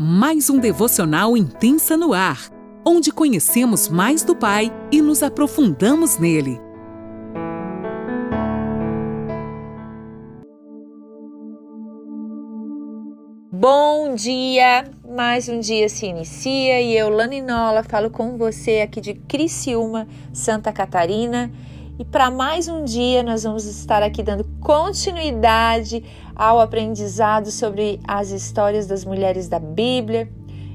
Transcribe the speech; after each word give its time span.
mais 0.00 0.48
um 0.48 0.60
devocional 0.60 1.36
intensa 1.36 1.96
no 1.96 2.12
ar, 2.12 2.52
onde 2.86 3.10
conhecemos 3.10 3.88
mais 3.88 4.22
do 4.22 4.36
Pai 4.36 4.72
e 4.92 5.02
nos 5.02 5.24
aprofundamos 5.24 6.18
nele. 6.18 6.60
Bom 13.50 14.14
dia! 14.14 14.84
Mais 15.04 15.48
um 15.48 15.58
dia 15.58 15.88
se 15.88 16.06
inicia 16.06 16.80
e 16.80 16.96
eu, 16.96 17.08
Lani 17.08 17.42
Nola, 17.42 17.82
falo 17.82 18.08
com 18.08 18.38
você 18.38 18.82
aqui 18.82 19.00
de 19.00 19.14
Criciúma, 19.14 20.06
Santa 20.32 20.72
Catarina. 20.72 21.50
E 21.98 22.04
para 22.04 22.30
mais 22.30 22.68
um 22.68 22.84
dia 22.84 23.24
nós 23.24 23.42
vamos 23.42 23.64
estar 23.64 24.04
aqui 24.04 24.22
dando 24.22 24.44
continuidade 24.60 26.04
ao 26.36 26.60
aprendizado 26.60 27.50
sobre 27.50 27.98
as 28.06 28.30
histórias 28.30 28.86
das 28.86 29.04
mulheres 29.04 29.48
da 29.48 29.58
Bíblia. 29.58 30.30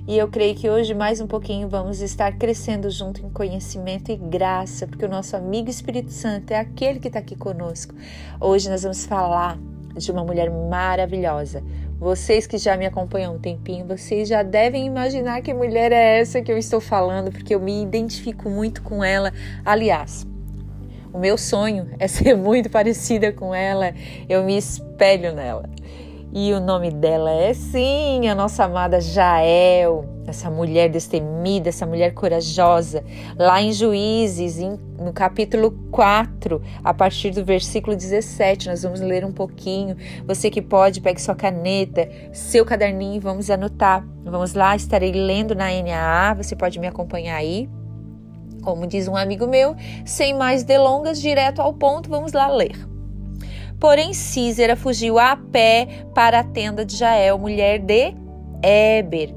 E 0.06 0.18
eu 0.18 0.28
creio 0.28 0.54
que 0.54 0.70
hoje 0.70 0.94
mais 0.94 1.22
um 1.22 1.28
pouquinho 1.28 1.70
vamos 1.70 2.02
estar 2.02 2.34
crescendo 2.34 2.90
junto 2.90 3.26
em 3.26 3.30
conhecimento 3.30 4.12
e 4.12 4.18
graça, 4.18 4.86
porque 4.86 5.06
o 5.06 5.10
nosso 5.10 5.38
amigo 5.38 5.70
Espírito 5.70 6.12
Santo 6.12 6.52
é 6.52 6.58
aquele 6.58 7.00
que 7.00 7.08
está 7.08 7.20
aqui 7.20 7.38
conosco. 7.38 7.96
Hoje 8.42 8.70
nós 8.70 8.84
vamos 8.84 9.06
falar 9.06 9.58
de 9.96 10.12
uma 10.12 10.26
mulher 10.26 10.52
maravilhosa. 10.52 11.64
Vocês 12.02 12.46
que 12.46 12.58
já 12.58 12.76
me 12.76 12.86
acompanham 12.86 13.36
um 13.36 13.40
tempinho, 13.40 13.88
vocês 13.88 14.28
já 14.28 14.44
devem 14.44 14.86
imaginar 14.86 15.42
que 15.42 15.54
mulher 15.54 15.94
é 15.94 16.20
essa 16.20 16.42
que 16.42 16.52
eu 16.52 16.58
estou 16.58 16.82
falando, 16.82 17.32
porque 17.32 17.56
eu 17.56 17.62
me 17.62 17.82
identifico 17.82 18.50
muito 18.50 18.82
com 18.82 19.02
ela. 19.02 19.32
Aliás, 19.64 20.28
o 21.14 21.20
meu 21.20 21.38
sonho 21.38 21.90
é 22.00 22.08
ser 22.08 22.36
muito 22.36 22.70
parecida 22.70 23.32
com 23.32 23.54
ela, 23.54 23.94
eu 24.28 24.44
me 24.44 24.58
espelho 24.58 25.34
nela. 25.34 25.70
E 26.36 26.52
o 26.52 26.60
nome 26.60 26.90
dela 26.90 27.30
é 27.30 27.54
sim 27.54 28.28
a 28.28 28.34
nossa 28.34 28.64
amada 28.64 29.00
Jael, 29.00 30.04
essa 30.26 30.50
mulher 30.50 30.90
destemida, 30.90 31.70
essa 31.70 31.86
mulher 31.86 32.16
corajosa. 32.16 33.04
Lá 33.38 33.62
em 33.62 33.72
Juízes, 33.72 34.58
em, 34.58 34.80
no 34.98 35.14
capítulo 35.14 35.70
4, 35.92 36.60
a 36.84 36.92
partir 36.92 37.30
do 37.30 37.46
versículo 37.46 37.96
17, 37.96 38.68
nós 38.68 38.82
vamos 38.82 39.00
ler 39.00 39.24
um 39.24 39.32
pouquinho. 39.32 39.96
Você 40.26 40.50
que 40.50 40.60
pode, 40.60 41.02
pegue 41.02 41.22
sua 41.22 41.36
caneta, 41.36 42.10
seu 42.32 42.66
caderninho, 42.66 43.22
vamos 43.22 43.52
anotar. 43.52 44.04
Vamos 44.24 44.56
lá, 44.56 44.76
estarei 44.76 45.12
lendo 45.12 45.54
na 45.54 45.68
NAA, 45.70 46.34
você 46.34 46.56
pode 46.56 46.80
me 46.80 46.88
acompanhar 46.88 47.36
aí. 47.36 47.70
Como 48.64 48.88
diz 48.88 49.08
um 49.08 49.16
amigo 49.16 49.46
meu, 49.48 49.76
sem 50.06 50.34
mais 50.34 50.64
delongas, 50.64 51.22
direto 51.22 51.62
ao 51.62 51.74
ponto, 51.74 52.10
vamos 52.10 52.34
lá 52.34 52.48
ler. 52.48 52.76
Porém, 53.80 54.14
Císera 54.14 54.76
fugiu 54.76 55.20
a 55.20 55.36
pé 55.36 56.06
para 56.16 56.40
a 56.40 56.44
tenda 56.44 56.86
de 56.86 56.96
Jael, 56.96 57.38
mulher 57.38 57.80
de 57.80 58.16
Éber, 58.62 59.34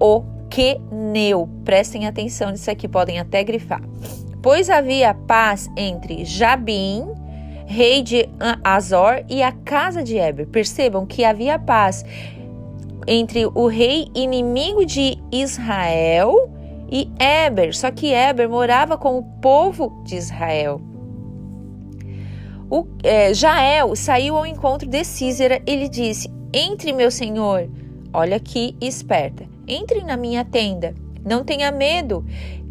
o 0.00 0.22
Queneu. 0.48 1.48
Prestem 1.64 2.06
atenção 2.06 2.50
nisso 2.50 2.70
aqui, 2.70 2.88
podem 2.88 3.18
até 3.18 3.44
grifar. 3.44 3.82
Pois 4.42 4.70
havia 4.70 5.12
paz 5.12 5.70
entre 5.76 6.24
Jabim, 6.24 7.06
rei 7.66 8.02
de 8.02 8.26
Azor, 8.64 9.22
e 9.28 9.42
a 9.42 9.52
casa 9.52 10.02
de 10.02 10.16
Éber. 10.16 10.46
Percebam 10.46 11.04
que 11.04 11.22
havia 11.22 11.58
paz 11.58 12.02
entre 13.06 13.44
o 13.46 13.66
rei 13.66 14.08
inimigo 14.14 14.86
de 14.86 15.18
Israel 15.30 16.50
e 16.90 17.08
Eber, 17.18 17.74
só 17.74 17.90
que 17.90 18.12
Eber 18.12 18.48
morava 18.48 18.98
com 18.98 19.16
o 19.16 19.22
povo 19.40 20.02
de 20.04 20.16
Israel. 20.16 20.80
O, 22.68 22.86
é, 23.02 23.32
Jael 23.32 23.94
saiu 23.96 24.36
ao 24.36 24.46
encontro 24.46 24.88
de 24.88 25.04
Císera 25.04 25.62
e 25.66 25.76
lhe 25.76 25.88
disse: 25.88 26.28
Entre, 26.52 26.92
meu 26.92 27.10
senhor, 27.10 27.68
olha 28.12 28.36
aqui, 28.36 28.76
esperta, 28.80 29.44
entre 29.66 30.02
na 30.02 30.16
minha 30.16 30.44
tenda, 30.44 30.94
não 31.24 31.44
tenha 31.44 31.70
medo. 31.70 32.24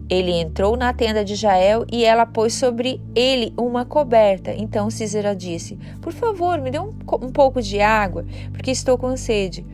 Ele 0.09 0.31
entrou 0.31 0.76
na 0.76 0.92
tenda 0.92 1.23
de 1.23 1.36
Jael 1.36 1.86
e 1.92 2.04
ela 2.04 2.26
pôs 2.26 2.55
sobre 2.55 2.99
ele 3.14 3.54
uma 3.55 3.86
coberta. 3.86 4.52
Então 4.52 4.89
Císera 4.89 5.36
disse: 5.36 5.77
Por 6.02 6.11
favor, 6.11 6.60
me 6.60 6.71
dê 6.71 6.80
um, 6.80 6.89
um 7.21 7.32
pouco 7.32 7.61
de 7.61 7.80
água, 7.80 8.26
porque 8.52 8.71
estou 8.71 8.98
com 8.98 9.15
sede. 9.15 9.65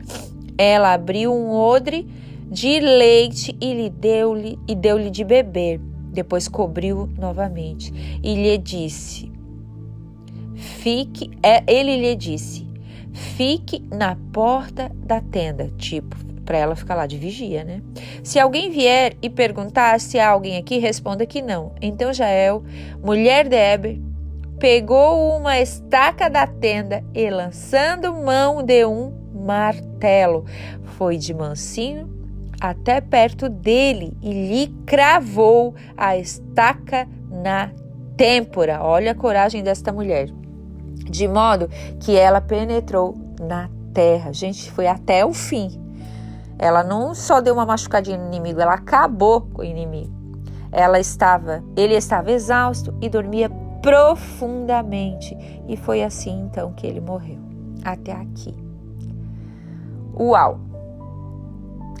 Ela 0.58 0.92
abriu 0.92 1.32
um 1.32 1.52
odre 1.52 2.06
de 2.50 2.78
leite 2.78 3.56
e 3.60 3.74
lhe 3.74 3.90
deu-lhe 3.90 4.58
e 4.68 4.74
deu-lhe 4.74 5.10
de 5.10 5.24
beber. 5.24 5.80
Depois 6.12 6.48
cobriu 6.48 7.08
novamente 7.18 7.92
e 8.22 8.34
lhe 8.34 8.56
disse: 8.56 9.30
Fique, 10.54 11.30
é, 11.42 11.62
ele 11.66 11.96
lhe 11.96 12.14
disse: 12.14 12.66
Fique 13.12 13.82
na 13.90 14.16
porta 14.32 14.90
da 14.94 15.20
tenda, 15.20 15.70
tipo, 15.76 16.16
para 16.44 16.58
ela 16.58 16.76
ficar 16.76 16.94
lá 16.94 17.06
de 17.06 17.18
vigia, 17.18 17.64
né? 17.64 17.82
Se 18.22 18.38
alguém 18.38 18.70
vier 18.70 19.14
e 19.20 19.28
perguntar 19.28 20.00
se 20.00 20.18
há 20.18 20.30
alguém 20.30 20.56
aqui, 20.56 20.78
responda 20.78 21.26
que 21.26 21.42
não. 21.42 21.74
Então 21.82 22.12
Jael, 22.12 22.62
mulher 23.02 23.48
de 23.48 23.56
Eber, 23.56 23.98
pegou 24.58 25.36
uma 25.36 25.60
estaca 25.60 26.30
da 26.30 26.46
tenda 26.46 27.04
e 27.12 27.28
lançando 27.28 28.14
mão 28.14 28.62
de 28.62 28.86
um 28.86 29.12
martelo, 29.34 30.46
foi 30.96 31.18
de 31.18 31.34
mansinho 31.34 32.15
até 32.60 33.00
perto 33.00 33.48
dele 33.48 34.16
e 34.22 34.32
lhe 34.32 34.68
cravou 34.86 35.74
a 35.96 36.16
estaca 36.16 37.08
na 37.30 37.70
têmpora. 38.16 38.82
Olha 38.82 39.12
a 39.12 39.14
coragem 39.14 39.62
desta 39.62 39.92
mulher. 39.92 40.28
De 41.08 41.28
modo 41.28 41.68
que 42.00 42.16
ela 42.16 42.40
penetrou 42.40 43.14
na 43.40 43.68
terra. 43.92 44.32
Gente, 44.32 44.70
foi 44.70 44.86
até 44.86 45.24
o 45.24 45.32
fim. 45.32 45.80
Ela 46.58 46.82
não 46.82 47.14
só 47.14 47.40
deu 47.40 47.54
uma 47.54 47.66
machucadinha 47.66 48.16
no 48.16 48.26
inimigo, 48.26 48.60
ela 48.60 48.74
acabou 48.74 49.42
com 49.42 49.60
o 49.60 49.64
inimigo. 49.64 50.14
Ela 50.72 50.98
estava, 50.98 51.62
ele 51.76 51.94
estava 51.94 52.32
exausto 52.32 52.94
e 53.00 53.08
dormia 53.08 53.50
profundamente. 53.82 55.36
E 55.68 55.76
foi 55.76 56.02
assim 56.02 56.42
então 56.42 56.72
que 56.72 56.86
ele 56.86 57.00
morreu. 57.00 57.38
Até 57.84 58.12
aqui. 58.12 58.54
Uau! 60.18 60.58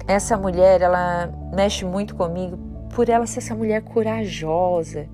Essa 0.06 0.36
mulher, 0.36 0.82
ela 0.82 1.32
mexe 1.54 1.84
muito 1.84 2.14
comigo 2.14 2.58
por 2.94 3.08
ela 3.08 3.26
ser 3.26 3.38
essa 3.38 3.54
mulher 3.54 3.82
corajosa. 3.82 5.06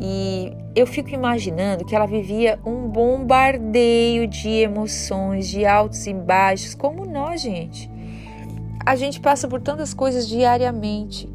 E 0.00 0.56
eu 0.74 0.86
fico 0.86 1.10
imaginando 1.10 1.84
que 1.84 1.94
ela 1.94 2.06
vivia 2.06 2.58
um 2.64 2.88
bombardeio 2.88 4.26
de 4.26 4.48
emoções, 4.48 5.48
de 5.48 5.64
altos 5.64 6.06
e 6.06 6.14
baixos, 6.14 6.74
como 6.74 7.04
nós, 7.04 7.40
gente. 7.40 7.90
A 8.84 8.96
gente 8.96 9.20
passa 9.20 9.46
por 9.46 9.60
tantas 9.60 9.94
coisas 9.94 10.26
diariamente, 10.26 11.32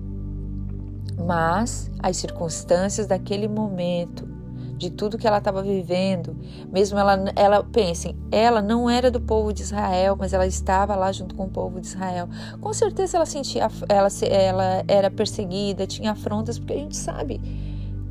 mas 1.25 1.90
as 2.00 2.18
circunstâncias 2.18 3.08
daquele 3.08 3.48
momento 3.48 4.37
de 4.77 4.89
tudo 4.91 5.17
que 5.17 5.27
ela 5.27 5.39
estava 5.39 5.63
vivendo, 5.63 6.38
mesmo 6.71 6.97
ela, 6.99 7.25
ela 7.35 7.63
pensem, 7.63 8.15
ela 8.31 8.61
não 8.61 8.89
era 8.89 9.09
do 9.09 9.19
povo 9.19 9.51
de 9.51 9.63
Israel, 9.63 10.15
mas 10.17 10.33
ela 10.33 10.45
estava 10.45 10.95
lá 10.95 11.11
junto 11.11 11.35
com 11.35 11.45
o 11.45 11.49
povo 11.49 11.81
de 11.81 11.88
Israel. 11.88 12.29
Com 12.61 12.71
certeza 12.73 13.17
ela 13.17 13.25
sentia, 13.25 13.67
ela, 13.89 14.09
ela 14.29 14.83
era 14.88 15.09
perseguida, 15.09 15.88
tinha 15.88 16.11
afrontas, 16.11 16.59
porque 16.59 16.73
a 16.73 16.77
gente 16.77 16.95
sabe 16.95 17.41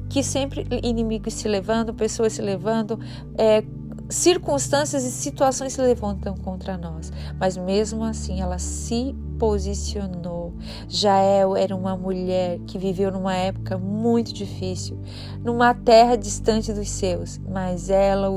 que 0.08 0.22
sempre 0.22 0.66
inimigos 0.82 1.34
se 1.34 1.48
levantam, 1.48 1.94
pessoas 1.94 2.32
se 2.32 2.42
levantam, 2.42 2.98
é, 3.36 3.62
circunstâncias 4.08 5.04
e 5.04 5.10
situações 5.10 5.72
se 5.72 5.80
levantam 5.80 6.34
contra 6.36 6.76
nós, 6.76 7.12
mas 7.38 7.56
mesmo 7.56 8.04
assim 8.04 8.40
ela 8.40 8.58
se 8.58 9.14
posicionou. 9.38 10.45
Jael 10.88 11.56
era 11.56 11.74
uma 11.74 11.96
mulher 11.96 12.58
que 12.66 12.78
viveu 12.78 13.10
numa 13.10 13.34
época 13.34 13.76
muito 13.78 14.32
difícil, 14.32 14.98
numa 15.42 15.74
terra 15.74 16.16
distante 16.16 16.72
dos 16.72 16.88
seus, 16.88 17.38
mas 17.48 17.90
ela 17.90 18.28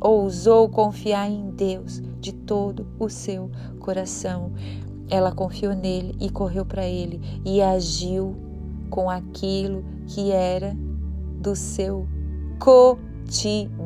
ousou 0.00 0.68
confiar 0.68 1.30
em 1.30 1.50
Deus 1.50 2.02
de 2.20 2.32
todo 2.32 2.86
o 2.98 3.08
seu 3.08 3.50
coração. 3.80 4.52
Ela 5.08 5.30
confiou 5.32 5.74
nele 5.74 6.16
e 6.20 6.28
correu 6.30 6.64
para 6.66 6.84
ele 6.84 7.20
e 7.44 7.62
agiu 7.62 8.36
com 8.90 9.08
aquilo 9.08 9.84
que 10.06 10.32
era 10.32 10.76
do 11.40 11.54
seu 11.54 12.06
cotidiano. 12.58 13.76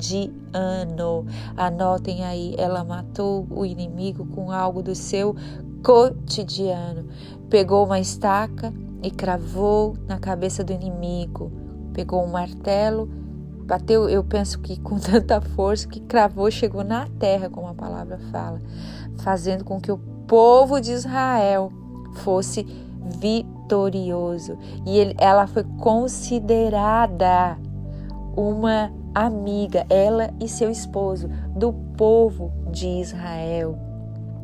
Anotem 1.56 2.24
aí, 2.24 2.54
ela 2.56 2.82
matou 2.84 3.46
o 3.50 3.66
inimigo 3.66 4.24
com 4.26 4.50
algo 4.50 4.82
do 4.82 4.94
seu 4.94 5.34
cotidiano. 5.82 7.08
Pegou 7.48 7.84
uma 7.84 7.98
estaca 8.00 8.72
e 9.02 9.10
cravou 9.10 9.96
na 10.06 10.18
cabeça 10.18 10.62
do 10.62 10.72
inimigo. 10.72 11.50
Pegou 11.92 12.22
um 12.22 12.28
martelo, 12.28 13.06
bateu, 13.64 14.08
eu 14.08 14.22
penso 14.22 14.60
que 14.60 14.78
com 14.80 14.98
tanta 15.00 15.40
força 15.40 15.88
que 15.88 16.00
cravou, 16.00 16.50
chegou 16.50 16.84
na 16.84 17.06
terra, 17.18 17.50
como 17.50 17.68
a 17.68 17.74
palavra 17.74 18.18
fala, 18.30 18.60
fazendo 19.18 19.64
com 19.64 19.80
que 19.80 19.90
o 19.90 19.98
povo 20.26 20.80
de 20.80 20.92
Israel 20.92 21.72
fosse 22.14 22.64
vitorioso. 23.18 24.56
E 24.86 24.98
ele, 24.98 25.14
ela 25.18 25.46
foi 25.46 25.64
considerada 25.78 27.58
uma 28.36 28.92
amiga, 29.14 29.84
ela 29.88 30.30
e 30.40 30.48
seu 30.48 30.70
esposo, 30.70 31.28
do 31.56 31.72
povo 31.72 32.52
de 32.70 32.86
Israel 32.86 33.89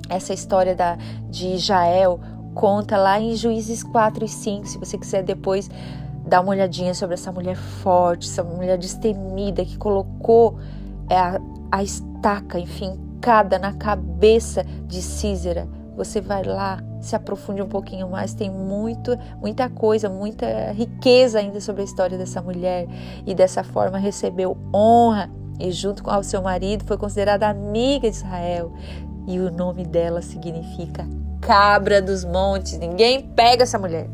essa 0.09 0.33
história 0.33 0.75
da, 0.75 0.97
de 1.29 1.57
Jael, 1.59 2.21
conta 2.55 2.97
lá 2.97 3.21
em 3.21 3.35
Juízes 3.37 3.83
4 3.83 4.25
e 4.25 4.29
5, 4.29 4.67
se 4.67 4.79
você 4.79 4.97
quiser 4.97 5.23
depois 5.23 5.71
dar 6.27 6.41
uma 6.41 6.51
olhadinha 6.51 6.95
sobre 6.95 7.15
essa 7.15 7.31
mulher 7.31 7.57
forte, 7.57 8.29
essa 8.29 8.43
mulher 8.43 8.79
destemida 8.79 9.65
que 9.65 9.77
colocou 9.77 10.59
é, 11.09 11.17
a, 11.17 11.41
a 11.71 11.83
estaca 11.83 12.59
enfincada 12.59 13.59
na 13.59 13.73
cabeça 13.73 14.65
de 14.87 15.01
Císera. 15.01 15.69
Você 15.97 16.21
vai 16.21 16.43
lá, 16.43 16.83
se 17.01 17.15
aprofunde 17.15 17.63
um 17.63 17.69
pouquinho 17.69 18.09
mais, 18.09 18.35
tem 18.35 18.51
muito, 18.51 19.17
muita 19.41 19.71
coisa, 19.71 20.09
muita 20.09 20.73
riqueza 20.73 21.39
ainda 21.39 21.61
sobre 21.61 21.83
a 21.83 21.85
história 21.85 22.19
dessa 22.19 22.43
mulher 22.43 22.87
e 23.25 23.35
dessa 23.35 23.63
forma 23.63 23.97
recebeu 23.97 24.59
honra 24.75 25.31
e 25.59 25.71
junto 25.71 26.03
com 26.03 26.11
o 26.15 26.23
seu 26.23 26.43
marido 26.43 26.85
foi 26.85 26.99
considerada 26.99 27.49
amiga 27.49 28.11
de 28.11 28.17
Israel. 28.17 28.73
E 29.27 29.39
o 29.41 29.51
nome 29.51 29.85
dela 29.85 30.23
significa 30.23 31.07
cabra 31.41 32.01
dos 32.01 32.25
montes. 32.25 32.79
Ninguém 32.79 33.23
pega 33.23 33.65
essa 33.65 33.79
mulher. 33.79 34.09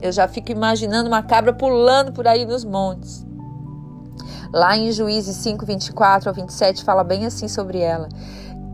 Eu 0.00 0.12
já 0.12 0.26
fico 0.28 0.50
imaginando 0.50 1.08
uma 1.08 1.22
cabra 1.22 1.52
pulando 1.52 2.12
por 2.12 2.26
aí 2.26 2.44
nos 2.44 2.64
montes. 2.64 3.26
Lá 4.52 4.76
em 4.76 4.92
Juízes 4.92 5.36
5, 5.36 5.64
24 5.64 6.28
ao 6.28 6.34
27 6.34 6.84
fala 6.84 7.02
bem 7.02 7.24
assim 7.24 7.48
sobre 7.48 7.78
ela 7.78 8.08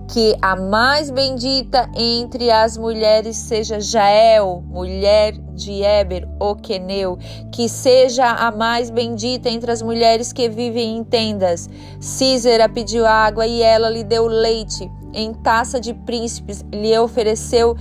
que 0.09 0.35
a 0.41 0.57
mais 0.57 1.11
bendita 1.11 1.89
entre 1.95 2.51
as 2.51 2.79
mulheres 2.79 3.37
seja 3.37 3.79
Jael, 3.79 4.65
mulher 4.67 5.35
de 5.55 5.83
Eber, 5.83 6.27
o 6.41 6.55
Queneu, 6.55 7.19
que 7.53 7.69
seja 7.69 8.25
a 8.25 8.51
mais 8.51 8.89
bendita 8.89 9.51
entre 9.51 9.71
as 9.71 9.83
mulheres 9.83 10.33
que 10.33 10.49
vivem 10.49 10.97
em 10.97 11.05
tendas. 11.05 11.69
Císera 12.01 12.69
pediu 12.71 13.07
água 13.07 13.47
e 13.47 13.61
ela 13.61 13.91
lhe 13.91 14.03
deu 14.03 14.27
leite. 14.27 14.91
Em 15.13 15.33
taça 15.33 15.81
de 15.81 15.95
príncipes 15.95 16.65
lhe 16.73 16.97
ofereceu 16.99 17.77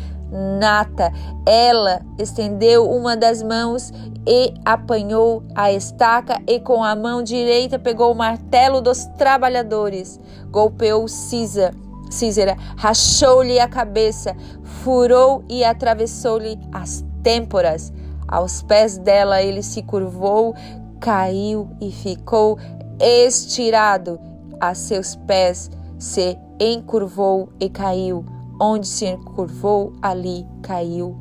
nata. 0.59 1.11
Ela 1.45 2.01
estendeu 2.17 2.89
uma 2.89 3.15
das 3.15 3.41
mãos 3.41 3.91
e 4.25 4.53
apanhou 4.65 5.43
a 5.55 5.71
estaca 5.71 6.41
e 6.47 6.59
com 6.59 6.83
a 6.83 6.95
mão 6.95 7.23
direita 7.23 7.79
pegou 7.79 8.11
o 8.11 8.15
martelo 8.15 8.81
dos 8.81 9.05
trabalhadores. 9.17 10.19
Golpeou 10.51 11.07
Císera 11.07 11.73
Císera 12.09 12.55
rachou-lhe 12.77 13.59
a 13.59 13.67
cabeça, 13.67 14.35
furou 14.63 15.43
e 15.49 15.63
atravessou-lhe 15.63 16.57
as 16.71 17.03
têmporas. 17.21 17.91
Aos 18.27 18.61
pés 18.63 18.97
dela 18.97 19.41
ele 19.41 19.63
se 19.63 19.81
curvou, 19.81 20.55
caiu 20.99 21.69
e 21.81 21.91
ficou 21.91 22.57
estirado. 22.99 24.19
A 24.59 24.73
seus 24.73 25.15
pés 25.15 25.69
se 25.99 26.37
encurvou 26.59 27.49
e 27.59 27.69
caiu. 27.69 28.25
Onde 28.59 28.87
se 28.87 29.05
encurvou, 29.05 29.93
ali 30.01 30.45
caiu 30.61 31.15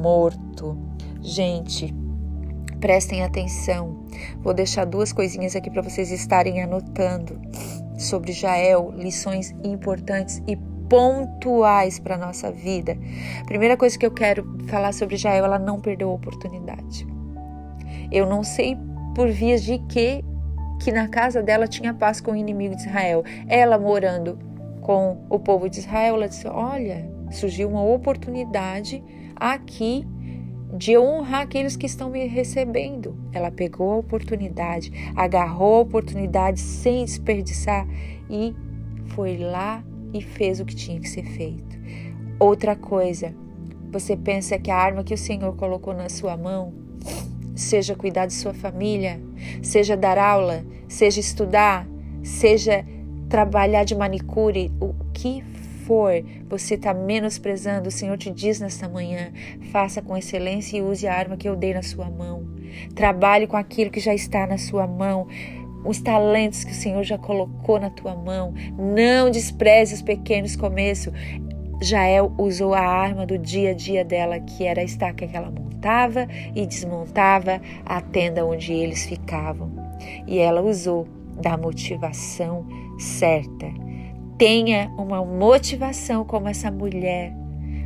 morto. 0.00 0.76
Gente, 1.20 1.94
prestem 2.80 3.22
atenção. 3.22 4.04
Vou 4.42 4.54
deixar 4.54 4.84
duas 4.84 5.12
coisinhas 5.12 5.54
aqui 5.54 5.70
para 5.70 5.82
vocês 5.82 6.10
estarem 6.10 6.62
anotando 6.62 7.38
sobre 7.98 8.32
Jael, 8.32 8.92
lições 8.96 9.54
importantes 9.62 10.42
e 10.46 10.56
pontuais 10.88 12.00
para 12.00 12.16
nossa 12.18 12.50
vida. 12.50 12.98
Primeira 13.46 13.76
coisa 13.76 13.96
que 13.96 14.04
eu 14.04 14.10
quero 14.10 14.58
falar 14.66 14.92
sobre 14.92 15.16
Jael, 15.16 15.44
ela 15.44 15.58
não 15.58 15.78
perdeu 15.78 16.10
a 16.10 16.14
oportunidade. 16.14 17.06
Eu 18.10 18.26
não 18.26 18.42
sei 18.42 18.76
por 19.14 19.28
vias 19.28 19.62
de 19.62 19.78
que 19.78 20.24
que 20.80 20.90
na 20.90 21.06
casa 21.06 21.42
dela 21.42 21.68
tinha 21.68 21.94
paz 21.94 22.20
com 22.20 22.32
o 22.32 22.36
inimigo 22.36 22.74
de 22.74 22.82
Israel. 22.82 23.22
Ela 23.46 23.78
morando 23.78 24.38
com 24.80 25.24
o 25.28 25.38
povo 25.38 25.68
de 25.68 25.78
Israel, 25.78 26.16
ela 26.16 26.28
disse: 26.28 26.48
"Olha, 26.48 27.08
surgiu 27.30 27.68
uma 27.68 27.84
oportunidade 27.84 29.04
aqui 29.36 30.04
de 30.72 30.96
honrar 30.96 31.42
aqueles 31.42 31.76
que 31.76 31.86
estão 31.86 32.10
me 32.10 32.26
recebendo. 32.26 33.16
Ela 33.32 33.50
pegou 33.50 33.92
a 33.92 33.96
oportunidade, 33.96 34.92
agarrou 35.16 35.76
a 35.76 35.80
oportunidade 35.80 36.60
sem 36.60 37.04
desperdiçar 37.04 37.86
e 38.28 38.54
foi 39.08 39.36
lá 39.36 39.84
e 40.12 40.22
fez 40.22 40.60
o 40.60 40.64
que 40.64 40.74
tinha 40.74 41.00
que 41.00 41.08
ser 41.08 41.24
feito. 41.24 41.78
Outra 42.38 42.74
coisa, 42.74 43.34
você 43.90 44.16
pensa 44.16 44.58
que 44.58 44.70
a 44.70 44.76
arma 44.76 45.04
que 45.04 45.14
o 45.14 45.18
Senhor 45.18 45.54
colocou 45.56 45.92
na 45.92 46.08
sua 46.08 46.36
mão, 46.36 46.72
seja 47.54 47.94
cuidar 47.94 48.26
de 48.26 48.32
sua 48.32 48.54
família, 48.54 49.20
seja 49.62 49.96
dar 49.96 50.18
aula, 50.18 50.64
seja 50.88 51.20
estudar, 51.20 51.86
seja 52.22 52.84
trabalhar 53.28 53.84
de 53.84 53.94
manicure, 53.94 54.70
o 54.80 54.94
que 55.12 55.42
for 55.86 56.24
você 56.48 56.74
está 56.74 56.94
menosprezando, 56.94 57.88
o 57.88 57.92
Senhor 57.92 58.16
te 58.16 58.30
diz 58.30 58.60
nesta 58.60 58.88
manhã: 58.88 59.32
faça 59.72 60.00
com 60.00 60.16
excelência 60.16 60.78
e 60.78 60.82
use 60.82 61.06
a 61.06 61.14
arma 61.14 61.36
que 61.36 61.48
eu 61.48 61.56
dei 61.56 61.74
na 61.74 61.82
sua 61.82 62.08
mão. 62.08 62.46
Trabalhe 62.94 63.46
com 63.46 63.56
aquilo 63.56 63.90
que 63.90 64.00
já 64.00 64.14
está 64.14 64.46
na 64.46 64.58
sua 64.58 64.86
mão 64.86 65.26
os 65.84 66.00
talentos 66.00 66.62
que 66.64 66.72
o 66.72 66.74
Senhor 66.74 67.02
já 67.02 67.18
colocou 67.18 67.80
na 67.80 67.90
tua 67.90 68.14
mão. 68.14 68.54
Não 68.78 69.30
despreze 69.30 69.94
os 69.94 70.02
pequenos 70.02 70.56
começos. 70.56 71.12
Jael 71.82 72.32
usou 72.36 72.74
a 72.74 72.80
arma 72.80 73.24
do 73.24 73.38
dia 73.38 73.70
a 73.70 73.74
dia 73.74 74.04
dela, 74.04 74.38
que 74.38 74.64
era 74.64 74.82
a 74.82 74.84
estaca 74.84 75.26
que 75.26 75.36
ela 75.36 75.50
montava 75.80 76.26
e 76.54 76.66
desmontava 76.66 77.60
a 77.86 78.00
tenda 78.00 78.44
onde 78.44 78.72
eles 78.72 79.06
ficavam. 79.06 79.70
E 80.26 80.38
ela 80.38 80.60
usou 80.60 81.08
da 81.40 81.56
motivação 81.56 82.66
certa 82.98 83.66
tenha 84.40 84.90
uma 84.96 85.22
motivação 85.22 86.24
como 86.24 86.48
essa 86.48 86.70
mulher, 86.70 87.30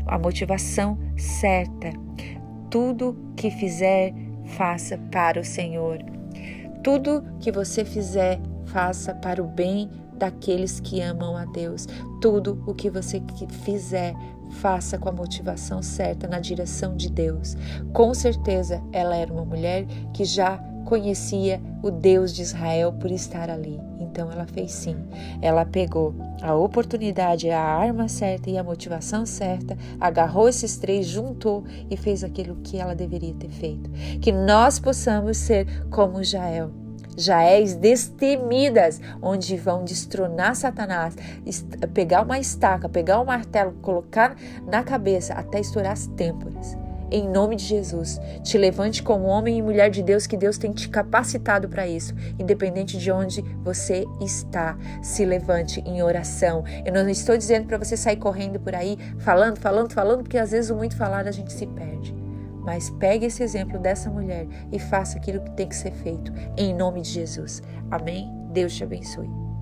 a 0.06 0.16
motivação 0.16 0.96
certa. 1.16 1.90
Tudo 2.70 3.16
que 3.34 3.50
fizer, 3.50 4.14
faça 4.44 4.96
para 5.10 5.40
o 5.40 5.44
Senhor. 5.44 5.98
Tudo 6.80 7.24
que 7.40 7.50
você 7.50 7.84
fizer, 7.84 8.38
faça 8.66 9.12
para 9.16 9.42
o 9.42 9.48
bem 9.48 9.90
daqueles 10.16 10.80
que 10.80 11.00
amam 11.00 11.36
a 11.36 11.44
Deus. 11.44 11.86
Tudo 12.20 12.62
o 12.66 12.74
que 12.74 12.90
você 12.90 13.22
fizer, 13.64 14.14
faça 14.54 14.98
com 14.98 15.08
a 15.08 15.12
motivação 15.12 15.82
certa 15.82 16.28
na 16.28 16.38
direção 16.38 16.96
de 16.96 17.10
Deus. 17.10 17.56
Com 17.92 18.14
certeza, 18.14 18.82
ela 18.92 19.16
era 19.16 19.32
uma 19.32 19.44
mulher 19.44 19.86
que 20.12 20.24
já 20.24 20.58
conhecia 20.84 21.60
o 21.82 21.90
Deus 21.90 22.32
de 22.32 22.42
Israel 22.42 22.92
por 22.92 23.10
estar 23.10 23.50
ali. 23.50 23.80
Então 23.98 24.30
ela 24.30 24.46
fez 24.46 24.70
sim. 24.72 24.96
Ela 25.40 25.64
pegou 25.64 26.14
a 26.42 26.54
oportunidade, 26.54 27.50
a 27.50 27.60
arma 27.60 28.08
certa 28.08 28.50
e 28.50 28.58
a 28.58 28.62
motivação 28.62 29.26
certa, 29.26 29.76
agarrou 29.98 30.48
esses 30.48 30.76
três, 30.76 31.06
juntou 31.06 31.64
e 31.90 31.96
fez 31.96 32.22
aquilo 32.22 32.56
que 32.56 32.78
ela 32.78 32.94
deveria 32.94 33.34
ter 33.34 33.50
feito. 33.50 33.90
Que 34.20 34.30
nós 34.30 34.78
possamos 34.78 35.38
ser 35.38 35.88
como 35.88 36.22
Jael. 36.22 36.83
Jaéis 37.16 37.74
destemidas, 37.74 39.00
onde 39.22 39.56
vão 39.56 39.84
destronar 39.84 40.54
Satanás, 40.54 41.16
pegar 41.92 42.22
uma 42.22 42.38
estaca, 42.38 42.88
pegar 42.88 43.20
um 43.20 43.24
martelo, 43.24 43.72
colocar 43.82 44.36
na 44.66 44.82
cabeça 44.82 45.34
até 45.34 45.60
estourar 45.60 45.92
as 45.92 46.06
têmporas 46.08 46.76
em 47.14 47.28
nome 47.28 47.54
de 47.54 47.64
Jesus. 47.64 48.20
Te 48.42 48.58
levante 48.58 49.02
como 49.02 49.26
homem 49.26 49.58
e 49.58 49.62
mulher 49.62 49.88
de 49.88 50.02
Deus 50.02 50.26
que 50.26 50.36
Deus 50.36 50.58
tem 50.58 50.72
te 50.72 50.88
capacitado 50.88 51.68
para 51.68 51.86
isso, 51.86 52.12
independente 52.38 52.98
de 52.98 53.12
onde 53.12 53.40
você 53.62 54.04
está. 54.20 54.76
Se 55.00 55.24
levante 55.24 55.80
em 55.86 56.02
oração. 56.02 56.64
Eu 56.84 56.92
não 56.92 57.08
estou 57.08 57.36
dizendo 57.36 57.66
para 57.66 57.78
você 57.78 57.96
sair 57.96 58.16
correndo 58.16 58.58
por 58.58 58.74
aí, 58.74 58.98
falando, 59.18 59.58
falando, 59.58 59.92
falando, 59.92 60.22
porque 60.22 60.38
às 60.38 60.50
vezes 60.50 60.70
o 60.70 60.74
muito 60.74 60.96
falar 60.96 61.28
a 61.28 61.32
gente 61.32 61.52
se 61.52 61.66
perde. 61.66 62.23
Mas 62.64 62.90
pegue 62.90 63.26
esse 63.26 63.42
exemplo 63.42 63.78
dessa 63.78 64.10
mulher 64.10 64.46
e 64.72 64.78
faça 64.78 65.18
aquilo 65.18 65.40
que 65.40 65.50
tem 65.52 65.68
que 65.68 65.76
ser 65.76 65.92
feito, 65.92 66.32
em 66.56 66.74
nome 66.74 67.02
de 67.02 67.10
Jesus. 67.10 67.62
Amém? 67.90 68.32
Deus 68.50 68.74
te 68.74 68.84
abençoe. 68.84 69.53